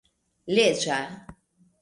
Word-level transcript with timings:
leĝa 0.55 0.97